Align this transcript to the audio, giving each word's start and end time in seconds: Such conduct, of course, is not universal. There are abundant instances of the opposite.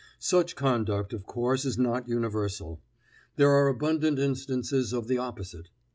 Such 0.17 0.55
conduct, 0.55 1.13
of 1.13 1.27
course, 1.27 1.63
is 1.63 1.77
not 1.77 2.07
universal. 2.09 2.81
There 3.35 3.51
are 3.51 3.67
abundant 3.67 4.17
instances 4.17 4.93
of 4.93 5.07
the 5.07 5.19
opposite. 5.19 5.69